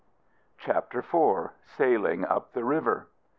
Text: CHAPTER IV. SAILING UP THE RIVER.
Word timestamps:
CHAPTER 0.57 0.97
IV. 1.07 1.51
SAILING 1.63 2.25
UP 2.25 2.53
THE 2.53 2.63
RIVER. 2.63 3.07